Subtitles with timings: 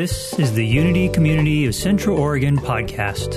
[0.00, 3.34] This is the Unity Community of Central Oregon podcast.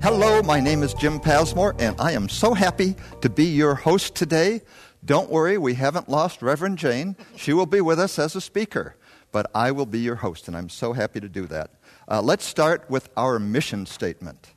[0.00, 4.14] Hello, my name is Jim Pasmore, and I am so happy to be your host
[4.14, 4.60] today.
[5.04, 7.16] Don't worry, we haven't lost Reverend Jane.
[7.34, 8.94] She will be with us as a speaker,
[9.32, 11.72] but I will be your host, and I'm so happy to do that.
[12.06, 14.54] Uh, let's start with our mission statement.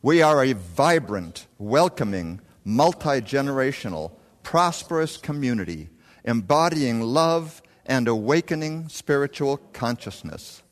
[0.00, 4.12] We are a vibrant, welcoming, multi generational,
[4.42, 5.90] prosperous community
[6.24, 10.62] embodying love and awakening spiritual consciousness.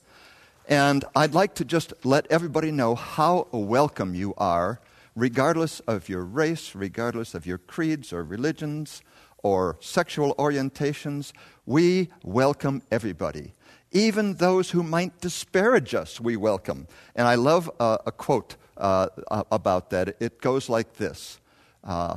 [0.67, 4.81] And I'd like to just let everybody know how welcome you are,
[5.15, 9.03] regardless of your race, regardless of your creeds or religions
[9.43, 11.33] or sexual orientations.
[11.67, 13.53] We welcome everybody.
[13.93, 16.89] Even those who might disparage us, we welcome.
[17.15, 19.09] And I love uh, a quote uh,
[19.53, 20.17] about that.
[20.19, 21.39] It goes like this
[21.85, 22.17] uh,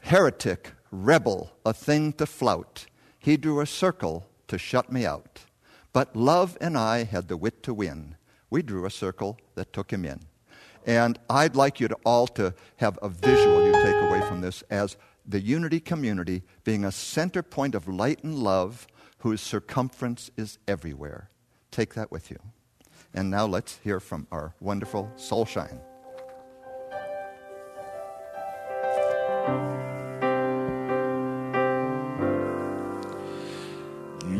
[0.00, 2.86] Heretic, rebel, a thing to flout.
[3.20, 5.40] He drew a circle to shut me out.
[5.92, 8.16] But love and I had the wit to win.
[8.48, 10.20] We drew a circle that took him in.
[10.86, 14.62] And I'd like you to all to have a visual you take away from this
[14.70, 14.96] as
[15.26, 18.86] the unity community being a center point of light and love
[19.18, 21.28] whose circumference is everywhere.
[21.70, 22.38] Take that with you.
[23.12, 25.80] And now let's hear from our wonderful Soulshine.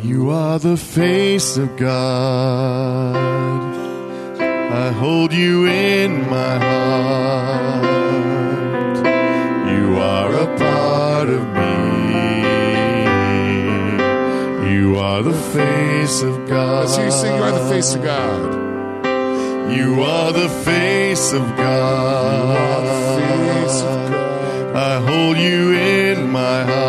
[0.02, 3.16] You are the face of God.
[4.40, 7.84] I hold you in my heart.
[9.68, 12.40] You are a part of me.
[14.72, 16.84] You are the face of God.
[16.84, 18.54] Let's hear you sing, You are the face of God.
[19.70, 22.86] You are the face of God.
[23.64, 24.76] Face of God.
[24.76, 26.79] I hold you in my heart.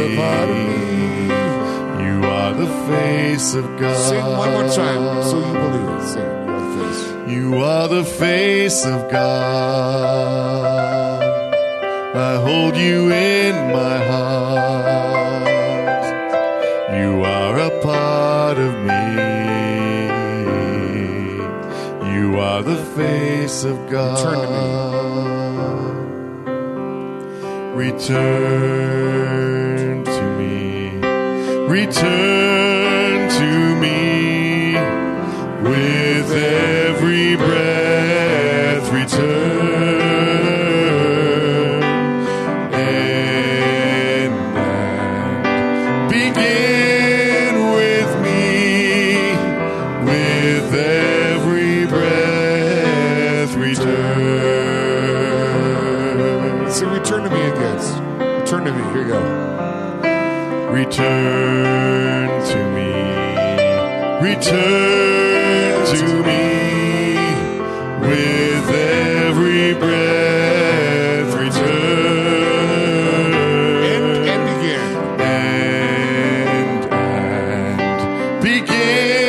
[0.00, 1.28] You are the part of me.
[2.06, 3.96] You are the face of God.
[3.96, 6.02] Sing one more time so you believe it.
[6.06, 6.30] Sing.
[6.40, 7.02] You are the face.
[7.32, 10.70] You are the face of God.
[12.16, 15.44] I hold you in my heart.
[16.98, 19.04] You are a part of me.
[22.16, 24.18] You are the face of God.
[24.18, 24.50] Turn to
[27.76, 28.99] Return to me.
[31.80, 34.74] Return to me
[35.62, 38.92] with every breath.
[38.92, 40.12] Return
[42.74, 44.32] and,
[46.10, 49.32] begin with me
[50.04, 53.54] with every breath.
[53.56, 54.60] Return.
[56.70, 57.78] Sing return to me again.
[58.40, 58.82] Return to me.
[58.92, 59.29] Here you go.
[60.80, 62.92] Return to me.
[64.30, 66.44] Return to me
[68.08, 71.34] with every breath.
[71.34, 71.74] Return
[73.92, 74.90] And, and begin.
[75.20, 79.19] and, and begin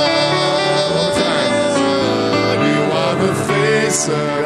[2.68, 4.43] You are the face of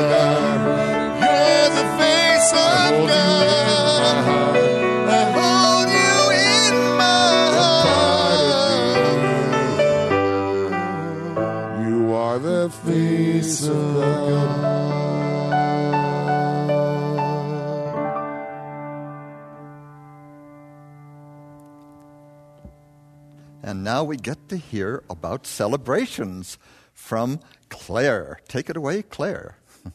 [23.97, 26.59] now we get to hear about celebrations
[26.93, 27.39] from
[27.69, 28.39] Claire.
[28.47, 29.57] Take it away, Claire.
[29.83, 29.91] Good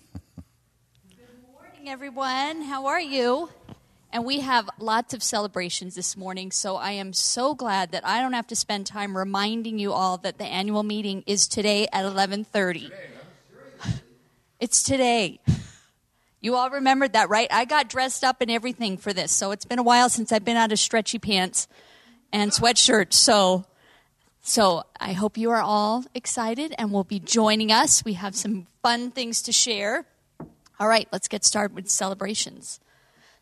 [1.52, 2.62] morning, everyone.
[2.62, 3.50] How are you?
[4.12, 8.20] And we have lots of celebrations this morning, so I am so glad that I
[8.20, 12.04] don't have to spend time reminding you all that the annual meeting is today at
[12.04, 12.90] 11:30.
[14.58, 15.38] It's today.
[16.40, 17.46] You all remembered that, right?
[17.52, 20.44] I got dressed up and everything for this, so it's been a while since I've
[20.44, 21.68] been out of stretchy pants
[22.32, 23.12] and sweatshirt.
[23.12, 23.64] So,
[24.42, 28.04] so I hope you are all excited and will be joining us.
[28.04, 30.04] We have some fun things to share.
[30.80, 32.80] All right, let's get started with celebrations.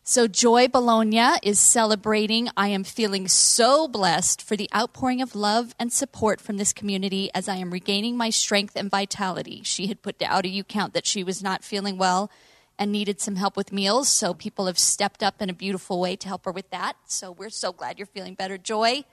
[0.03, 2.49] So, Joy Bologna is celebrating.
[2.57, 7.29] I am feeling so blessed for the outpouring of love and support from this community
[7.35, 9.61] as I am regaining my strength and vitality.
[9.63, 12.31] She had put out a count that she was not feeling well
[12.79, 14.09] and needed some help with meals.
[14.09, 16.95] So people have stepped up in a beautiful way to help her with that.
[17.05, 19.03] So we're so glad you're feeling better, Joy.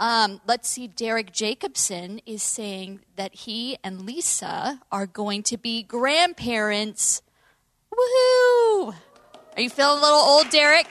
[0.00, 5.82] Um, let's see, Derek Jacobson is saying that he and Lisa are going to be
[5.82, 7.20] grandparents.
[7.92, 8.94] Woohoo!
[9.56, 10.86] Are you feeling a little old, Derek?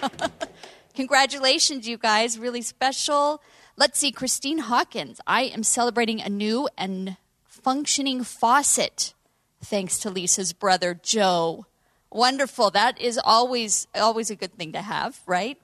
[0.94, 2.38] Congratulations, you guys.
[2.38, 3.42] Really special.
[3.76, 5.20] Let's see, Christine Hawkins.
[5.26, 9.12] I am celebrating a new and functioning faucet
[9.60, 11.66] thanks to Lisa's brother Joe.
[12.12, 12.70] Wonderful.
[12.70, 15.58] That is always always a good thing to have, right?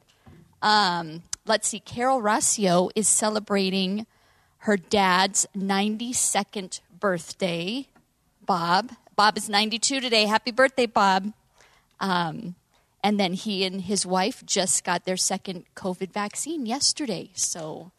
[0.61, 1.81] Um, let's see.
[1.81, 4.07] Carol Rossio is celebrating
[4.59, 7.89] her dad's 92nd birthday.
[8.45, 8.93] Bob.
[9.17, 10.27] Bob is 92 today.
[10.27, 11.33] Happy birthday, Bob.
[12.01, 12.55] Um,
[13.03, 17.31] and then he and his wife just got their second COVID vaccine yesterday.
[17.35, 17.91] So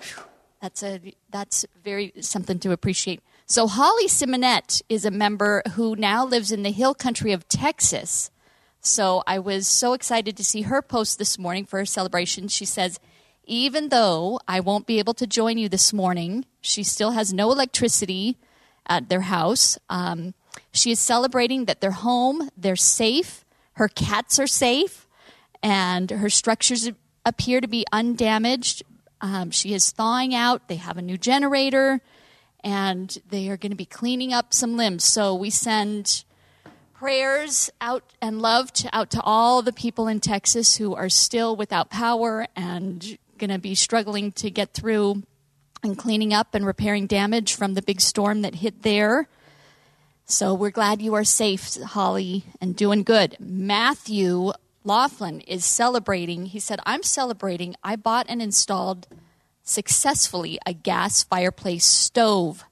[0.00, 0.24] whew,
[0.60, 1.00] that's a
[1.30, 3.20] that's very something to appreciate.
[3.46, 8.30] So Holly Simonette is a member who now lives in the hill country of Texas.
[8.86, 12.48] So I was so excited to see her post this morning for her celebration.
[12.48, 13.00] She says,
[13.44, 17.52] even though I won't be able to join you this morning, she still has no
[17.52, 18.36] electricity
[18.86, 19.78] at their house.
[19.88, 20.34] Um,
[20.72, 23.44] she is celebrating that they're home, they're safe,
[23.74, 25.06] her cats are safe,
[25.62, 26.90] and her structures
[27.24, 28.82] appear to be undamaged.
[29.20, 30.68] Um, she is thawing out.
[30.68, 32.00] They have a new generator
[32.62, 35.04] and they are going to be cleaning up some limbs.
[35.04, 36.24] So we send
[36.98, 41.54] prayers out and love to, out to all the people in Texas who are still
[41.54, 45.22] without power and going to be struggling to get through
[45.82, 49.28] and cleaning up and repairing damage from the big storm that hit there.
[50.24, 53.36] So we're glad you are safe, Holly, and doing good.
[53.38, 54.52] Matthew
[54.82, 56.46] Laughlin is celebrating.
[56.46, 57.76] He said, I'm celebrating.
[57.84, 59.06] I bought and installed
[59.62, 62.64] successfully a gas fireplace stove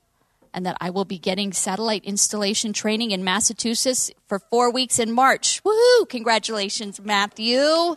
[0.54, 5.12] and that I will be getting satellite installation training in Massachusetts for four weeks in
[5.12, 5.62] March.
[5.64, 6.08] Woohoo!
[6.08, 7.94] Congratulations, Matthew.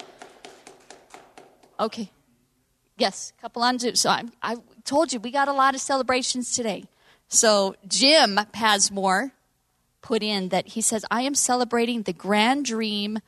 [1.80, 2.12] Okay.
[2.98, 3.96] Yes, couple on Zoom.
[3.96, 6.86] So I, I told you we got a lot of celebrations today.
[7.28, 9.32] So Jim Pasmore
[10.02, 13.20] put in that he says, I am celebrating the grand dream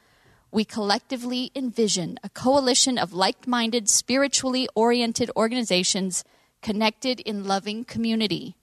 [0.52, 6.24] we collectively envision a coalition of like minded, spiritually oriented organizations
[6.62, 8.56] connected in loving community.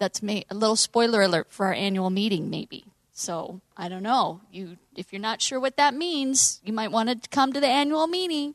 [0.00, 2.86] That's may, a little spoiler alert for our annual meeting, maybe.
[3.12, 4.40] So I don't know.
[4.50, 7.68] You, if you're not sure what that means, you might want to come to the
[7.68, 8.54] annual meeting.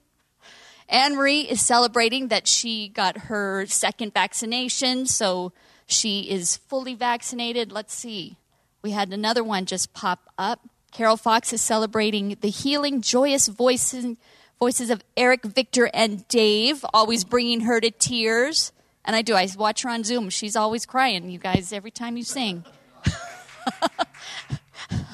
[0.90, 5.54] Anne Marie is celebrating that she got her second vaccination, so
[5.86, 7.72] she is fully vaccinated.
[7.72, 8.38] Let's see.
[8.82, 10.68] We had another one just pop up.
[10.92, 14.18] Carol Fox is celebrating the healing, joyous voices,
[14.60, 18.72] voices of Eric, Victor, and Dave, always bringing her to tears.
[19.06, 19.36] And I do.
[19.36, 20.30] I watch her on Zoom.
[20.30, 22.66] She's always crying, you guys, every time you sing.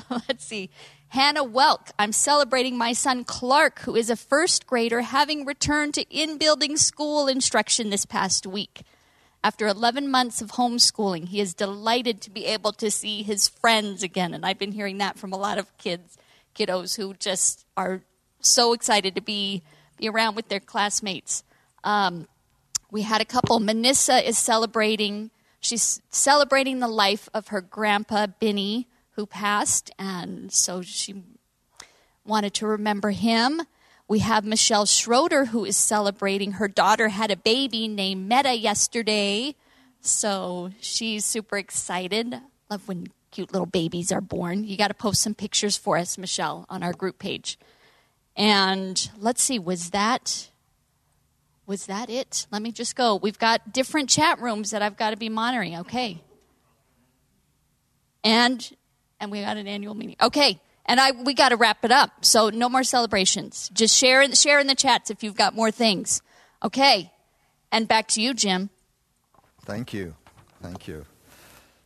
[0.10, 0.70] Let's see.
[1.10, 1.92] Hannah Welk.
[2.00, 6.78] I'm celebrating my son Clark, who is a first grader, having returned to in building
[6.78, 8.84] school instruction this past week.
[9.44, 14.04] After 11 months of homeschooling, he is delighted to be able to see his friends
[14.04, 14.34] again.
[14.34, 16.18] And I've been hearing that from a lot of kids,
[16.56, 18.02] kiddos who just are
[18.40, 19.64] so excited to be,
[19.98, 21.44] be around with their classmates.
[21.84, 22.28] Um,
[22.92, 23.60] we had a couple.
[23.60, 29.90] Manissa is celebrating, she's celebrating the life of her grandpa, Benny, who passed.
[29.98, 31.24] And so she
[32.26, 33.62] wanted to remember him.
[34.08, 36.54] We have Michelle Schroeder, who is celebrating.
[36.54, 39.56] Her daughter had a baby named Meta yesterday.
[40.02, 42.36] So she's super excited.
[42.70, 44.66] Love when cute little babies are born.
[44.66, 47.58] You got to post some pictures for us, Michelle, on our group page.
[48.36, 50.50] And let's see, was that
[51.72, 52.48] was that it?
[52.51, 53.16] Let me just go.
[53.16, 55.78] We've got different chat rooms that I've got to be monitoring.
[55.78, 56.22] Okay.
[58.25, 58.75] And
[59.22, 60.18] and we got an annual meeting.
[60.22, 60.60] Okay.
[60.86, 62.25] And I we got to wrap it up.
[62.25, 63.72] So no more celebrations.
[63.74, 66.22] Just share share in the chats if you've got more things.
[66.62, 67.10] Okay.
[67.72, 68.70] And back to you, Jim.
[69.63, 70.16] Thank you.
[70.62, 71.06] Thank you.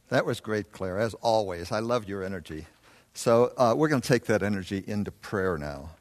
[0.10, 1.72] That was great, Claire, as always.
[1.72, 2.66] I love your energy.
[3.14, 5.92] So uh, we're going to take that energy into prayer now.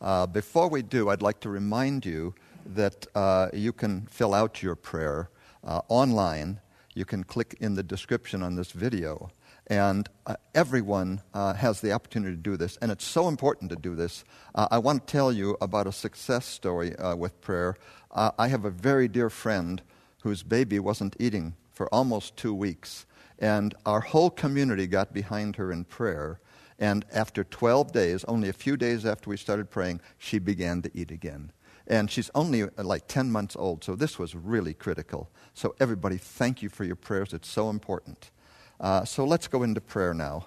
[0.00, 2.34] Uh, before we do, I'd like to remind you
[2.68, 5.30] that uh, you can fill out your prayer
[5.64, 6.60] uh, online.
[6.94, 9.30] You can click in the description on this video.
[9.68, 13.76] And uh, everyone uh, has the opportunity to do this, and it's so important to
[13.76, 14.24] do this.
[14.54, 17.76] Uh, I want to tell you about a success story uh, with prayer.
[18.10, 19.82] I have a very dear friend
[20.22, 23.04] whose baby wasn't eating for almost two weeks,
[23.38, 26.40] and our whole community got behind her in prayer.
[26.78, 30.90] And after 12 days, only a few days after we started praying, she began to
[30.94, 31.52] eat again.
[31.88, 35.30] And she's only uh, like 10 months old, so this was really critical.
[35.54, 37.32] So, everybody, thank you for your prayers.
[37.32, 38.30] It's so important.
[38.78, 40.46] Uh, so let's go into prayer now.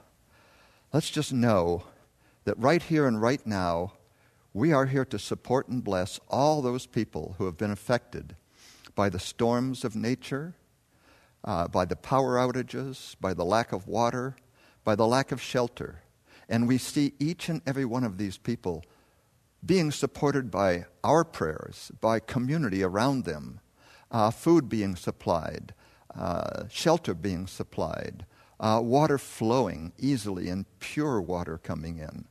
[0.94, 1.84] Let's just know
[2.46, 3.94] that right here and right now,
[4.54, 8.36] we are here to support and bless all those people who have been affected
[8.96, 10.54] by the storms of nature,
[11.44, 14.36] uh, by the power outages, by the lack of water,
[14.84, 16.02] by the lack of shelter.
[16.50, 18.84] And we see each and every one of these people
[19.66, 23.60] being supported by our prayers, by community around them,
[24.10, 25.74] uh, food being supplied,
[26.16, 28.26] uh, shelter being supplied,
[28.60, 32.26] uh, water flowing easily, and pure water coming in.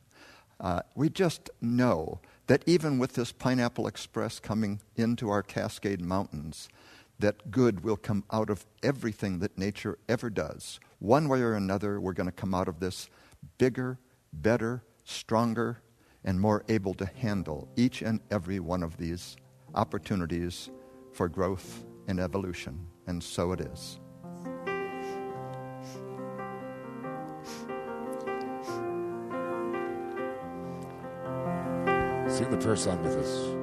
[0.58, 6.68] Uh, we just know that even with this Pineapple Express coming into our Cascade Mountains,
[7.18, 10.80] that good will come out of everything that nature ever does.
[10.98, 13.08] One way or another, we're going to come out of this
[13.58, 13.98] bigger,
[14.32, 15.80] better, stronger,
[16.24, 19.36] and more able to handle each and every one of these
[19.74, 20.70] opportunities
[21.12, 22.86] for growth and evolution.
[23.06, 23.98] And so it is.
[32.28, 33.59] Sing the prayer song with us.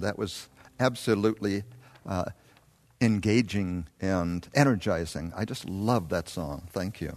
[0.00, 0.48] That was
[0.80, 1.64] absolutely
[2.06, 2.24] uh,
[3.00, 5.32] engaging and energizing.
[5.36, 6.68] I just love that song.
[6.72, 7.16] Thank you.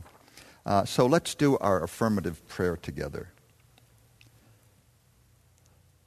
[0.66, 3.30] Uh, so let's do our affirmative prayer together.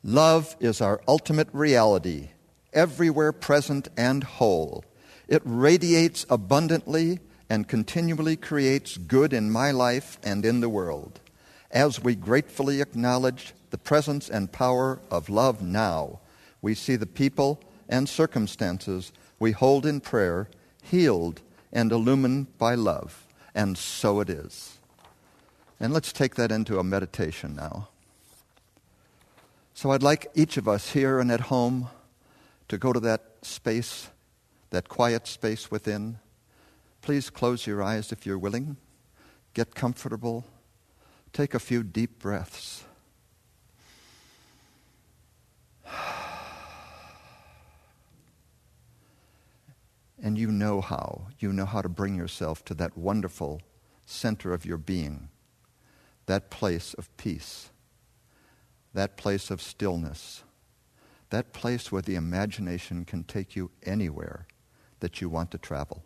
[0.03, 2.31] Love is our ultimate reality,
[2.73, 4.85] everywhere present and whole.
[5.29, 11.21] It radiates abundantly and continually creates good in my life and in the world.
[11.71, 16.21] As we gratefully acknowledge the presence and power of love now,
[16.61, 20.49] we see the people and circumstances we hold in prayer
[20.83, 21.41] healed
[21.73, 23.27] and illumined by love.
[23.55, 24.79] And so it is.
[25.79, 27.89] And let's take that into a meditation now.
[29.73, 31.89] So I'd like each of us here and at home
[32.69, 34.09] to go to that space,
[34.71, 36.19] that quiet space within.
[37.01, 38.77] Please close your eyes if you're willing.
[39.55, 40.45] Get comfortable.
[41.33, 42.85] Take a few deep breaths.
[50.23, 51.29] And you know how.
[51.39, 53.63] You know how to bring yourself to that wonderful
[54.05, 55.29] center of your being,
[56.27, 57.71] that place of peace,
[58.93, 60.43] that place of stillness,
[61.31, 64.47] that place where the imagination can take you anywhere
[64.99, 66.03] that you want to travel.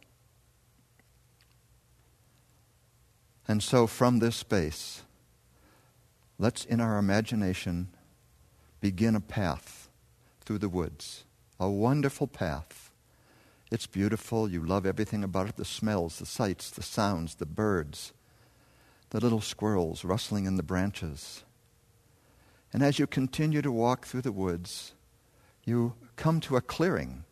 [3.49, 5.02] And so, from this space,
[6.38, 7.88] let's in our imagination
[8.80, 9.88] begin a path
[10.44, 11.24] through the woods,
[11.58, 12.90] a wonderful path.
[13.70, 14.48] It's beautiful.
[14.48, 18.12] You love everything about it the smells, the sights, the sounds, the birds,
[19.10, 21.44] the little squirrels rustling in the branches.
[22.72, 24.94] And as you continue to walk through the woods,
[25.64, 27.24] you come to a clearing.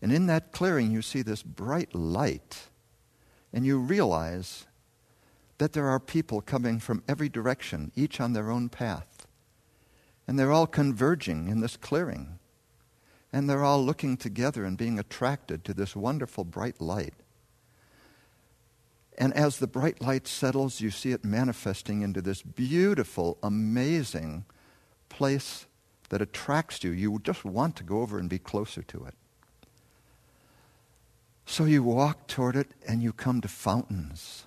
[0.00, 2.68] And in that clearing, you see this bright light.
[3.52, 4.65] And you realize
[5.58, 9.26] that there are people coming from every direction, each on their own path.
[10.28, 12.38] And they're all converging in this clearing.
[13.32, 17.14] And they're all looking together and being attracted to this wonderful bright light.
[19.18, 24.44] And as the bright light settles, you see it manifesting into this beautiful, amazing
[25.08, 25.66] place
[26.10, 26.90] that attracts you.
[26.90, 29.14] You just want to go over and be closer to it.
[31.46, 34.44] So you walk toward it and you come to fountains.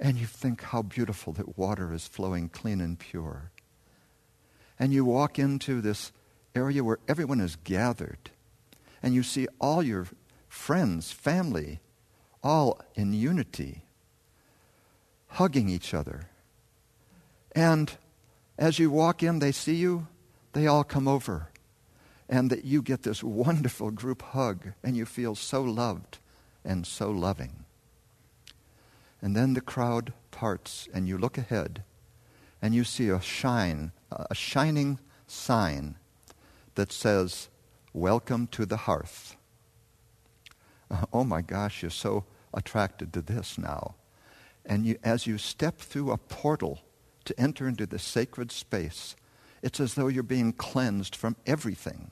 [0.00, 3.50] And you think how beautiful that water is flowing clean and pure
[4.78, 6.12] and you walk into this
[6.54, 8.30] area where everyone is gathered,
[9.02, 10.06] and you see all your
[10.48, 11.80] friends, family,
[12.42, 13.82] all in unity,
[15.28, 16.28] hugging each other.
[17.52, 17.92] And
[18.56, 20.06] as you walk in, they see you,
[20.52, 21.48] they all come over.
[22.28, 26.18] And that you get this wonderful group hug, and you feel so loved
[26.64, 27.64] and so loving.
[29.20, 31.82] And then the crowd parts, and you look ahead,
[32.62, 35.96] and you see a shine a shining sign
[36.74, 37.48] that says,
[37.92, 39.36] Welcome to the hearth.
[41.12, 43.96] Oh my gosh, you're so attracted to this now.
[44.64, 46.80] And you, as you step through a portal
[47.26, 49.14] to enter into the sacred space,
[49.62, 52.10] it's as though you're being cleansed from everything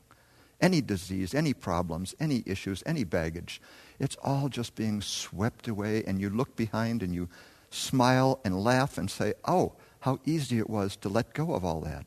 [0.60, 3.60] any disease, any problems, any issues, any baggage.
[3.98, 7.28] It's all just being swept away, and you look behind and you
[7.70, 11.80] smile and laugh and say, Oh, how easy it was to let go of all
[11.80, 12.06] that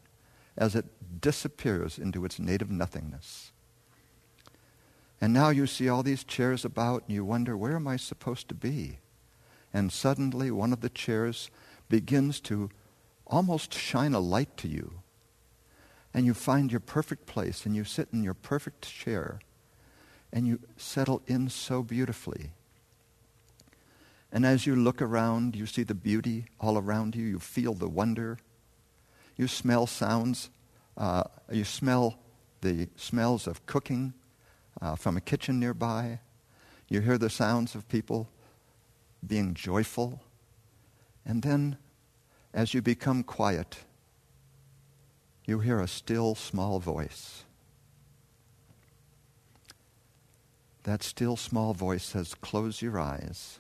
[0.58, 0.86] as it
[1.22, 3.52] disappears into its native nothingness.
[5.22, 8.48] And now you see all these chairs about and you wonder, where am I supposed
[8.50, 9.00] to be?
[9.74, 11.50] And suddenly one of the chairs
[11.90, 12.70] begins to
[13.28, 15.02] almost shine a light to you.
[16.14, 19.40] And you find your perfect place and you sit in your perfect chair
[20.32, 22.52] and you settle in so beautifully.
[24.32, 27.26] And as you look around, you see the beauty all around you.
[27.26, 28.38] You feel the wonder.
[29.38, 30.50] You smell sounds.
[30.98, 32.20] Uh, you smell
[32.62, 34.14] the smells of cooking
[34.82, 36.20] uh, from a kitchen nearby.
[36.90, 38.30] You hear the sounds of people
[39.26, 40.22] being joyful.
[41.26, 41.78] And then,
[42.54, 43.78] as you become quiet,
[45.50, 47.44] you hear a still small voice.
[50.84, 53.60] That still small voice says, Close your eyes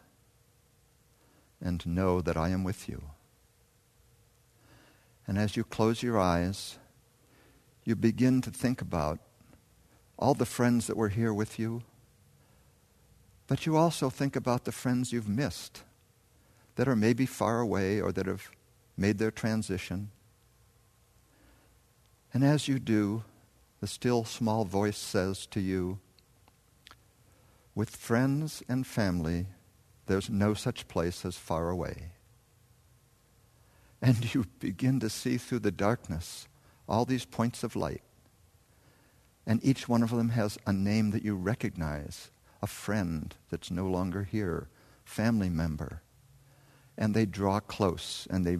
[1.60, 3.02] and know that I am with you.
[5.28, 6.78] And as you close your eyes,
[7.84, 9.19] you begin to think about
[10.17, 11.82] all the friends that were here with you,
[13.47, 15.84] but you also think about the friends you've missed
[16.75, 18.49] that are maybe far away or that have
[18.95, 20.12] made their transition.
[22.34, 23.24] And as you do,
[23.80, 26.00] the still small voice says to you,
[27.74, 29.48] with friends and family,
[30.06, 32.12] there's no such place as far away.
[34.02, 36.48] And you begin to see through the darkness
[36.88, 38.02] all these points of light.
[39.46, 43.88] And each one of them has a name that you recognize a friend that's no
[43.88, 44.70] longer here,
[45.04, 46.02] family member.
[46.98, 48.58] And they draw close and they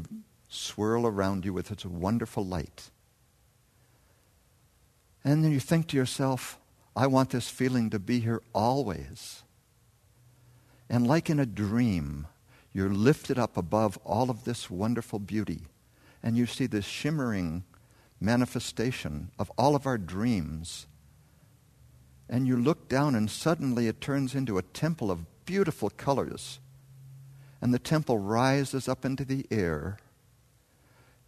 [0.50, 2.90] swirl around you with its wonderful light.
[5.24, 6.58] And then you think to yourself,
[6.96, 9.44] I want this feeling to be here always.
[10.90, 12.28] And like in a dream,
[12.74, 15.64] you're lifted up above all of this wonderful beauty.
[16.24, 17.64] And you see this shimmering
[18.20, 20.88] manifestation of all of our dreams.
[22.30, 26.60] And you look down, and suddenly it turns into a temple of beautiful colors.
[27.62, 29.98] And the temple rises up into the air,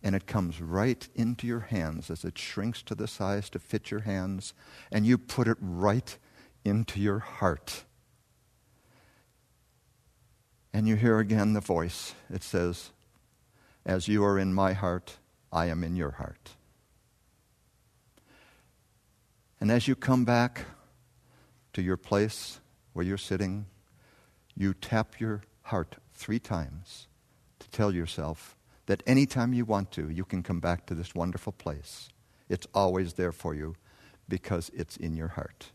[0.04, 3.92] and it comes right into your hands as it shrinks to the size to fit
[3.92, 4.54] your hands,
[4.92, 6.18] and you put it right
[6.66, 7.84] into your heart.
[10.74, 12.16] And you hear again the voice.
[12.30, 12.92] It says,
[13.86, 15.18] As you are in my heart,
[15.52, 16.52] I am in your heart.
[19.60, 20.66] And as you come back
[21.74, 22.60] to your place
[22.94, 23.68] where you're sitting,
[24.56, 27.08] you tap your heart three times
[27.60, 28.56] to tell yourself
[28.92, 32.10] that anytime you want to, you can come back to this wonderful place.
[32.50, 33.76] It's always there for you
[34.28, 35.72] because it's in your heart.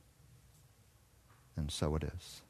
[1.57, 2.43] And so it is.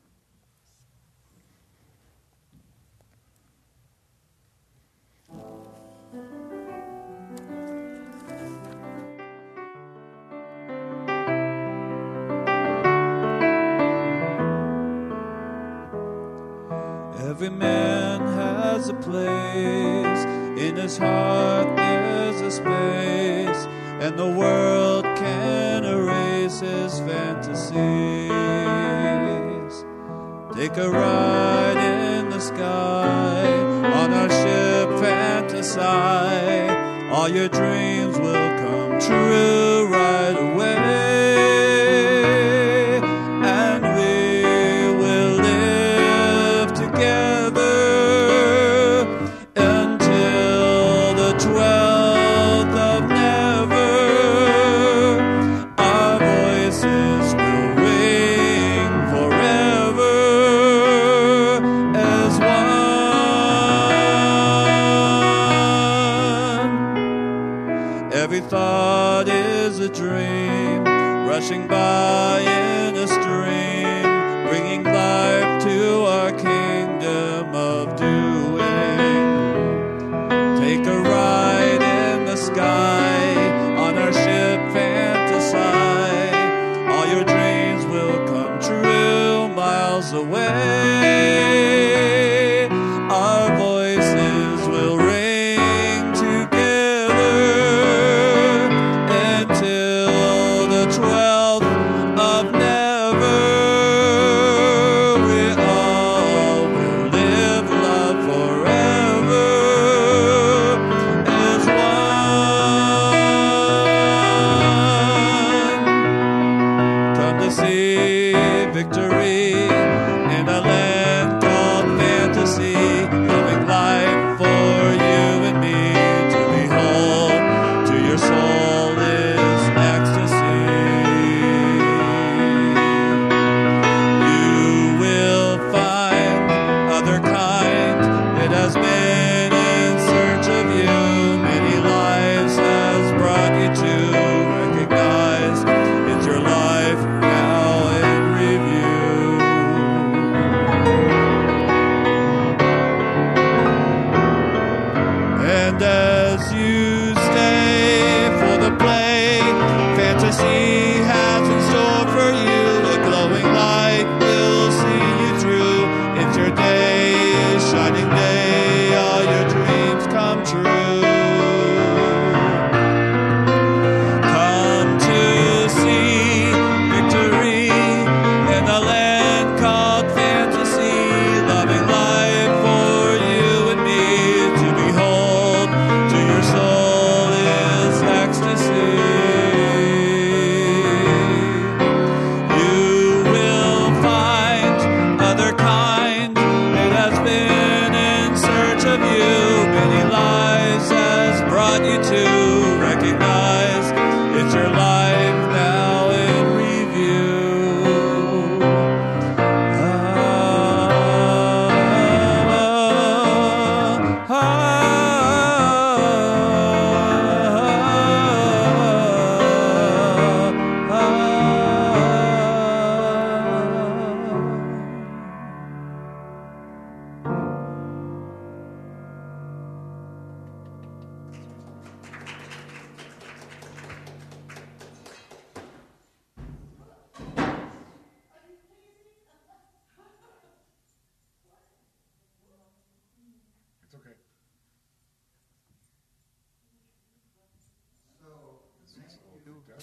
[17.20, 23.66] Every man has a place, in his heart there's a space,
[24.00, 27.66] and the world can erase his fantasies.
[30.54, 33.46] Take a ride in the sky,
[34.00, 36.72] on our ship fantasize,
[37.12, 41.05] all your dreams will come true right away.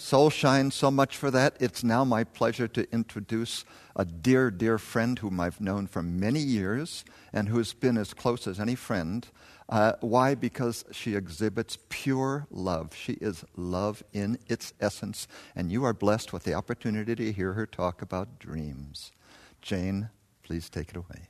[0.03, 1.55] Soul shines so much for that.
[1.61, 3.63] It's now my pleasure to introduce
[3.95, 8.45] a dear, dear friend whom I've known for many years and who's been as close
[8.45, 9.25] as any friend.
[9.69, 10.35] Uh, why?
[10.35, 12.93] Because she exhibits pure love.
[12.93, 17.53] She is love in its essence, and you are blessed with the opportunity to hear
[17.53, 19.13] her talk about dreams.
[19.61, 20.09] Jane,
[20.43, 21.29] please take it away.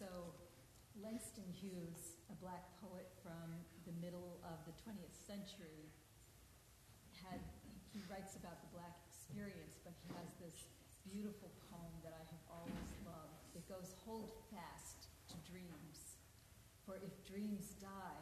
[0.00, 0.06] So,
[1.00, 3.54] Langston Hughes, a black poet from
[3.86, 5.82] the middle of the 20th century,
[7.22, 7.40] had
[8.10, 10.68] writes about the black experience, but he has this
[11.00, 13.40] beautiful poem that I have always loved.
[13.56, 16.20] It goes, Hold fast to dreams,
[16.84, 18.20] for if dreams die,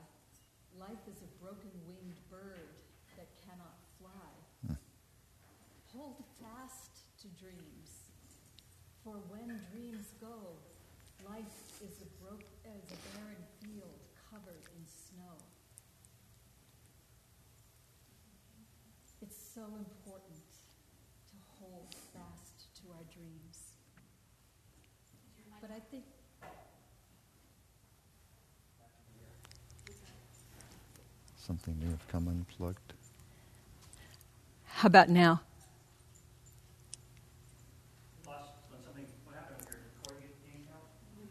[0.79, 2.79] life is a broken winged bird
[3.19, 4.79] that cannot fly.
[5.91, 8.15] Hold fast to dreams,
[9.11, 10.55] for when dreams go,
[11.29, 11.43] life
[11.83, 13.99] is a, broke, is a barren field
[14.31, 15.35] covered in snow.
[19.21, 20.47] It's so important
[21.27, 23.75] to hold fast to our dreams.
[25.61, 26.05] But I think
[31.37, 32.93] Something may have come unplugged.
[34.67, 35.41] How about now?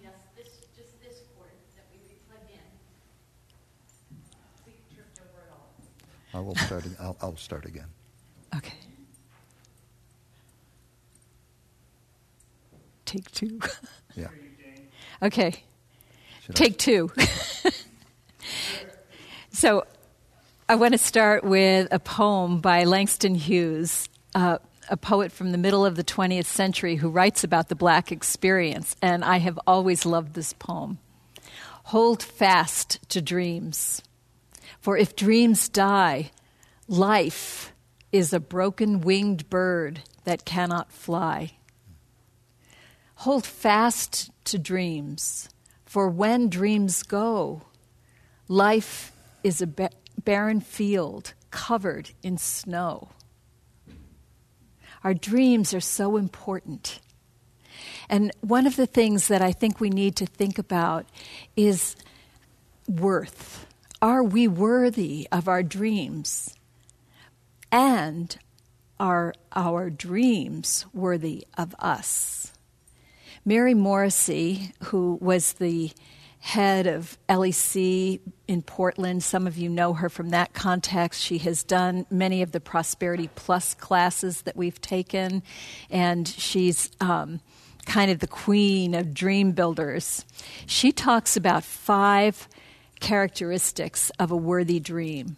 [0.02, 2.68] Yes, this, just this cord that we plugged in.
[4.66, 5.76] We tripped over it all.
[6.40, 6.86] I will start.
[7.02, 7.88] I'll, I'll start again.
[8.56, 8.74] Okay.
[13.06, 13.60] Take two.
[14.16, 14.28] Yeah.
[15.22, 15.54] okay.
[16.44, 17.12] Should I- Take two.
[19.52, 19.86] so
[20.70, 25.58] I want to start with a poem by Langston Hughes, uh, a poet from the
[25.58, 28.96] middle of the 20th century who writes about the black experience.
[29.02, 31.00] And I have always loved this poem.
[31.86, 34.02] Hold fast to dreams,
[34.80, 36.32] for if dreams die,
[36.88, 37.74] life
[38.12, 41.52] is a broken winged bird that cannot fly.
[43.16, 45.50] Hold fast to dreams,
[45.86, 47.64] for when dreams go,
[48.48, 49.12] life
[49.44, 49.92] is a ba-
[50.24, 53.10] barren field covered in snow.
[55.04, 57.00] Our dreams are so important.
[58.10, 61.06] And one of the things that I think we need to think about
[61.56, 61.96] is
[62.88, 63.66] worth.
[64.02, 66.56] Are we worthy of our dreams?
[67.72, 68.38] And
[68.98, 72.54] are our dreams worthy of us?
[73.44, 75.92] Mary Morrissey, who was the
[76.40, 81.22] head of LEC in Portland, some of you know her from that context.
[81.22, 85.44] She has done many of the Prosperity Plus classes that we've taken,
[85.90, 87.42] and she's um,
[87.86, 90.26] kind of the queen of dream builders.
[90.66, 92.48] She talks about five
[93.00, 95.38] characteristics of a worthy dream.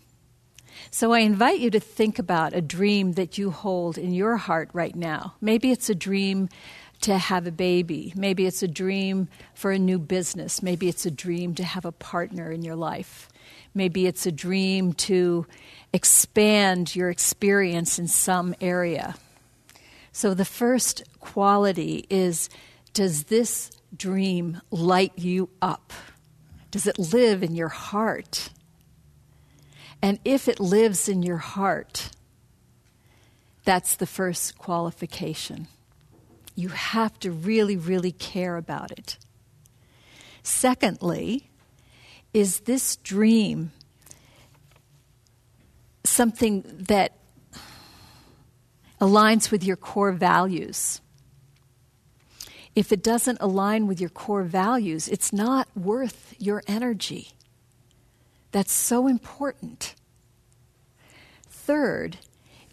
[0.89, 4.69] So I invite you to think about a dream that you hold in your heart
[4.73, 5.35] right now.
[5.41, 6.49] Maybe it's a dream
[7.01, 8.13] to have a baby.
[8.15, 10.63] Maybe it's a dream for a new business.
[10.63, 13.29] Maybe it's a dream to have a partner in your life.
[13.73, 15.45] Maybe it's a dream to
[15.93, 19.15] expand your experience in some area.
[20.11, 22.49] So the first quality is
[22.93, 25.93] does this dream light you up?
[26.71, 28.49] Does it live in your heart?
[30.01, 32.09] And if it lives in your heart,
[33.65, 35.67] that's the first qualification.
[36.55, 39.17] You have to really, really care about it.
[40.43, 41.49] Secondly,
[42.33, 43.71] is this dream
[46.03, 47.17] something that
[48.99, 51.01] aligns with your core values?
[52.75, 57.31] If it doesn't align with your core values, it's not worth your energy.
[58.51, 59.95] That's so important.
[61.49, 62.17] Third,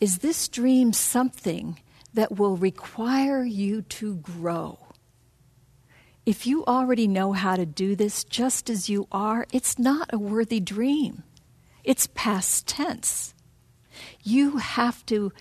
[0.01, 1.81] is this dream something
[2.15, 4.79] that will require you to grow?
[6.25, 10.19] If you already know how to do this just as you are, it's not a
[10.19, 11.23] worthy dream.
[11.85, 13.35] It's past tense.
[14.23, 15.33] You have to,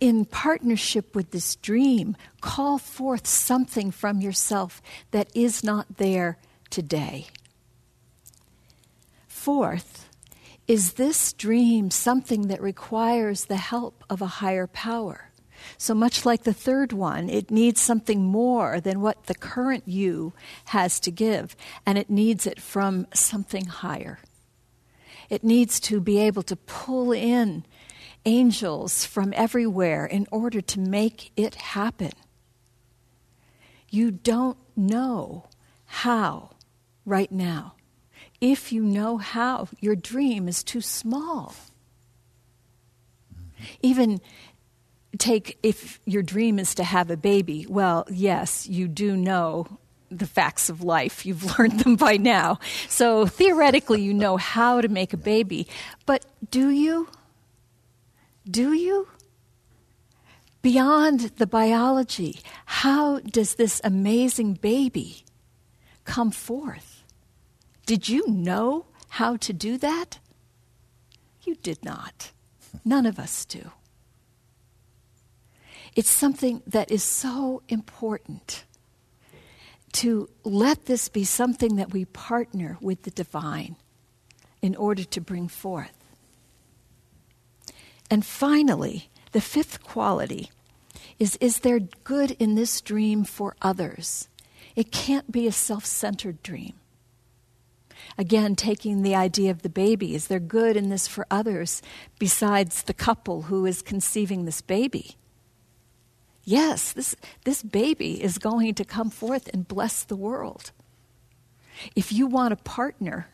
[0.00, 6.38] in partnership with this dream, call forth something from yourself that is not there
[6.70, 7.26] today.
[9.26, 10.08] Fourth,
[10.66, 15.30] is this dream something that requires the help of a higher power?
[15.78, 20.32] So much like the third one, it needs something more than what the current you
[20.66, 24.18] has to give, and it needs it from something higher.
[25.28, 27.64] It needs to be able to pull in
[28.26, 32.12] angels from everywhere in order to make it happen.
[33.88, 35.46] You don't know
[35.86, 36.50] how
[37.06, 37.74] right now.
[38.40, 41.54] If you know how, your dream is too small.
[43.80, 44.20] Even
[45.16, 49.66] take if your dream is to have a baby, well, yes, you do know
[50.10, 51.24] the facts of life.
[51.24, 52.58] You've learned them by now.
[52.88, 55.66] So theoretically, you know how to make a baby.
[56.04, 57.08] But do you?
[58.48, 59.08] Do you?
[60.62, 65.24] Beyond the biology, how does this amazing baby
[66.04, 67.04] come forth?
[67.86, 70.18] Did you know how to do that?
[71.42, 72.32] You did not.
[72.84, 73.70] None of us do.
[75.94, 78.64] It's something that is so important
[79.92, 83.76] to let this be something that we partner with the divine
[84.60, 85.95] in order to bring forth.
[88.10, 90.50] And finally, the fifth quality
[91.18, 94.28] is is there good in this dream for others?
[94.74, 96.74] It can't be a self centered dream.
[98.18, 101.82] Again, taking the idea of the baby, is there good in this for others
[102.18, 105.16] besides the couple who is conceiving this baby?
[106.44, 110.70] Yes, this, this baby is going to come forth and bless the world.
[111.94, 113.28] If you want a partner,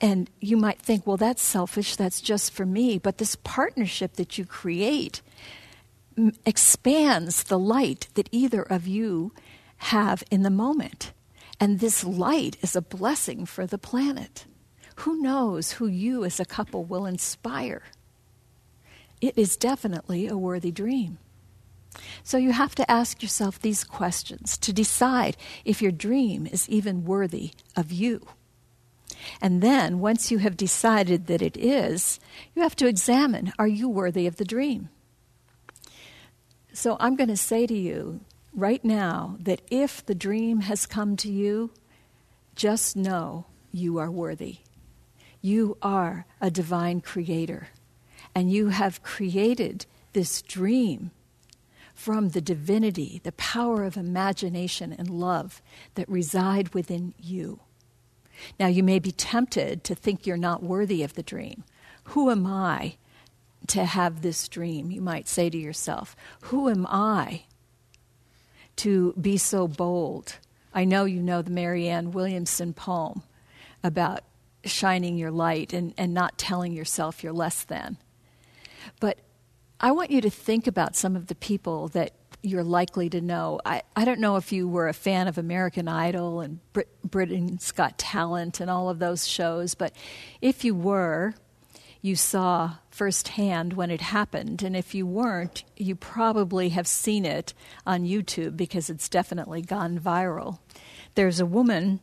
[0.00, 4.38] and you might think, well, that's selfish, that's just for me, but this partnership that
[4.38, 5.20] you create
[6.16, 9.32] m- expands the light that either of you
[9.76, 11.12] have in the moment.
[11.58, 14.46] And this light is a blessing for the planet.
[14.96, 17.82] Who knows who you as a couple will inspire?
[19.20, 21.18] It is definitely a worthy dream.
[22.22, 27.04] So you have to ask yourself these questions to decide if your dream is even
[27.04, 28.26] worthy of you.
[29.40, 32.20] And then, once you have decided that it is,
[32.54, 34.88] you have to examine are you worthy of the dream?
[36.72, 38.20] So I'm going to say to you
[38.54, 41.72] right now that if the dream has come to you,
[42.54, 44.58] just know you are worthy.
[45.40, 47.68] You are a divine creator,
[48.34, 51.10] and you have created this dream
[51.94, 55.60] from the divinity, the power of imagination and love
[55.94, 57.60] that reside within you.
[58.58, 61.64] Now, you may be tempted to think you're not worthy of the dream.
[62.04, 62.96] Who am I
[63.68, 64.90] to have this dream?
[64.90, 67.44] You might say to yourself, Who am I
[68.76, 70.36] to be so bold?
[70.72, 73.22] I know you know the Marianne Williamson poem
[73.82, 74.22] about
[74.64, 77.96] shining your light and, and not telling yourself you're less than.
[79.00, 79.18] But
[79.80, 83.60] I want you to think about some of the people that you're likely to know.
[83.64, 87.70] I, I don't know if you were a fan of American Idol and Brit- Britain's
[87.72, 89.94] Got Talent and all of those shows, but
[90.40, 91.34] if you were,
[92.02, 94.62] you saw firsthand when it happened.
[94.62, 97.52] And if you weren't, you probably have seen it
[97.86, 100.58] on YouTube because it's definitely gone viral.
[101.14, 102.00] There's a woman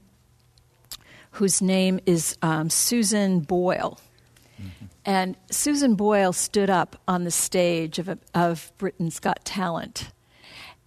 [1.31, 3.99] whose name is um, Susan Boyle.
[4.61, 4.85] Mm-hmm.
[5.05, 10.09] And Susan Boyle stood up on the stage of, of Britain's Got Talent.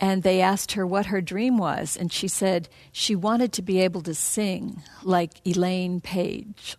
[0.01, 1.97] And they asked her what her dream was.
[1.97, 6.77] And she said she wanted to be able to sing like Elaine Paige.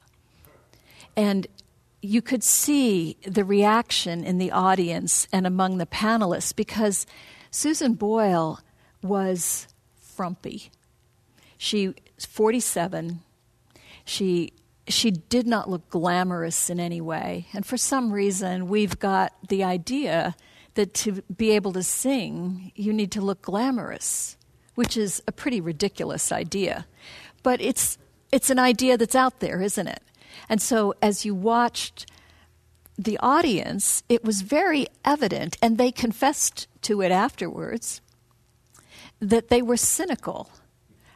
[1.15, 1.47] And
[2.01, 7.05] you could see the reaction in the audience and among the panelists because
[7.51, 8.59] Susan Boyle
[9.03, 9.67] was
[9.99, 10.71] frumpy.
[11.57, 13.19] She 47.
[14.03, 14.53] She
[14.87, 17.47] she did not look glamorous in any way.
[17.53, 20.35] And for some reason, we've got the idea
[20.75, 24.37] that to be able to sing, you need to look glamorous,
[24.75, 26.85] which is a pretty ridiculous idea.
[27.43, 27.97] But it's,
[28.31, 30.01] it's an idea that's out there, isn't it?
[30.47, 32.09] And so as you watched
[32.97, 38.01] the audience, it was very evident, and they confessed to it afterwards,
[39.19, 40.49] that they were cynical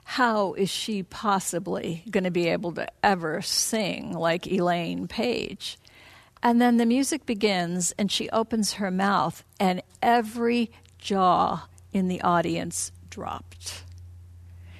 [0.05, 5.77] how is she possibly going to be able to ever sing like Elaine Paige?
[6.45, 12.21] And then the music begins, and she opens her mouth, and every jaw in the
[12.21, 13.83] audience dropped.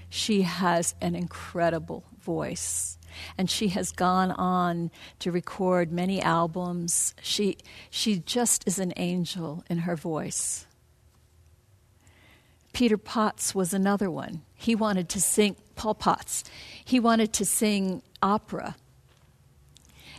[0.07, 2.99] She has an incredible voice.
[3.35, 7.15] And she has gone on to record many albums.
[7.23, 7.57] She,
[7.89, 10.67] she just is an angel in her voice.
[12.73, 14.43] Peter Potts was another one.
[14.53, 16.43] He wanted to sing, Paul Potts,
[16.83, 18.75] he wanted to sing opera.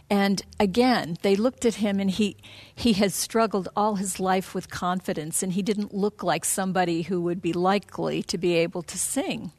[0.08, 2.36] And again, they looked at him and he,
[2.74, 7.20] he had struggled all his life with confidence, and he didn't look like somebody who
[7.22, 9.50] would be likely to be able to sing.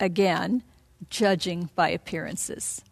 [0.00, 0.62] Again,
[1.10, 2.82] judging by appearances.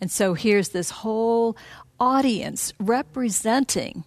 [0.00, 1.56] And so here's this whole
[1.98, 4.04] audience representing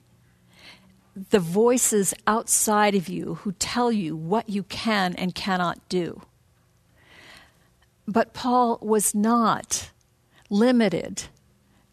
[1.31, 6.21] the voices outside of you who tell you what you can and cannot do.
[8.07, 9.89] But Paul was not
[10.51, 11.23] limited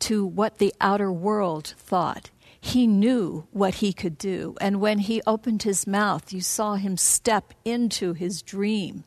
[0.05, 2.29] to what the outer world thought.
[2.61, 4.55] He knew what he could do.
[4.61, 9.05] And when he opened his mouth, you saw him step into his dream.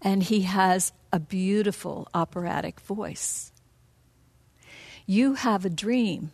[0.00, 3.50] And he has a beautiful operatic voice.
[5.04, 6.30] You have a dream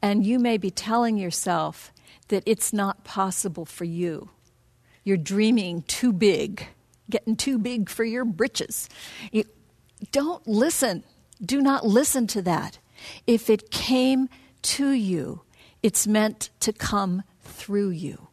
[0.00, 1.92] and you may be telling yourself
[2.28, 4.30] that it's not possible for you.
[5.04, 6.68] You're dreaming too big,
[7.10, 8.88] getting too big for your britches.
[9.30, 9.44] You,
[10.10, 11.04] don't listen.
[11.44, 12.78] Do not listen to that.
[13.26, 14.28] If it came
[14.62, 15.42] to you,
[15.82, 18.28] it's meant to come through you.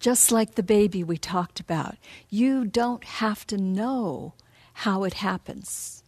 [0.00, 1.96] Just like the baby we talked about,
[2.28, 4.34] you don't have to know
[4.72, 6.02] how it happens.